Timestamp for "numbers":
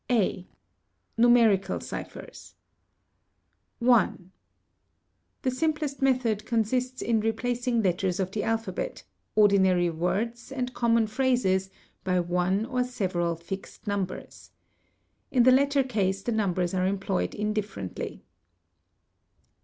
13.85-14.49, 16.31-16.73